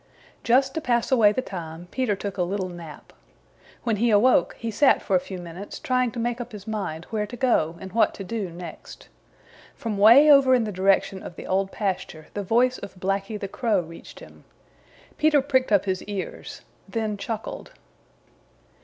Just 0.43 0.73
to 0.73 0.81
pass 0.81 1.11
away 1.11 1.31
the 1.31 1.43
time 1.43 1.87
Peter 1.91 2.15
took 2.15 2.35
a 2.39 2.41
little 2.41 2.69
nap. 2.69 3.13
When 3.83 3.97
he 3.97 4.09
awoke 4.09 4.55
he 4.57 4.71
sat 4.71 4.99
for 4.99 5.15
a 5.15 5.19
few 5.19 5.37
minutes 5.37 5.77
trying 5.77 6.09
to 6.13 6.19
make 6.19 6.41
up 6.41 6.53
his 6.53 6.65
mind 6.65 7.05
where 7.11 7.27
to 7.27 7.35
go 7.37 7.75
and 7.79 7.91
what 7.93 8.15
to 8.15 8.23
do 8.23 8.49
next. 8.49 9.09
From 9.75 9.99
'way 9.99 10.31
over 10.31 10.55
in 10.55 10.63
the 10.63 10.71
direction 10.71 11.21
of 11.21 11.35
the 11.35 11.45
Old 11.45 11.71
Pasture 11.71 12.29
the 12.33 12.41
voice 12.41 12.79
of 12.79 12.95
Blacky 12.99 13.39
the 13.39 13.47
Crow 13.47 13.79
reached 13.81 14.21
him. 14.21 14.43
Peter 15.19 15.39
pricked 15.39 15.71
up 15.71 15.85
his 15.85 16.01
ears, 16.05 16.61
then 16.89 17.15
chuckled. 17.15 17.71